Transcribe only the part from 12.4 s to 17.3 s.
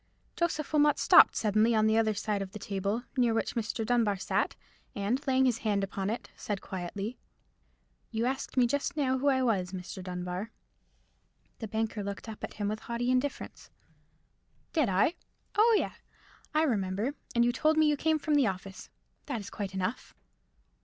at him with haughty indifference. "Did I? Oh, yea, I remember;